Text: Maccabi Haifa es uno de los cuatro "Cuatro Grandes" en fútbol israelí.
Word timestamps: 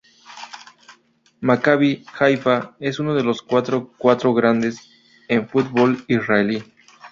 Maccabi 1.43 2.03
Haifa 2.17 2.75
es 2.79 2.99
uno 2.99 3.13
de 3.13 3.23
los 3.23 3.43
cuatro 3.43 3.93
"Cuatro 3.99 4.33
Grandes" 4.33 4.89
en 5.27 5.47
fútbol 5.47 6.03
israelí. 6.07 6.63